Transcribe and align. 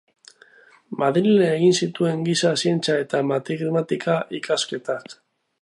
Madrilen 1.01 1.43
egin 1.57 1.77
zituen 1.85 2.25
giza 2.29 2.55
zientzia 2.63 2.97
eta 3.05 3.21
matematika-ikasketak. 3.35 5.19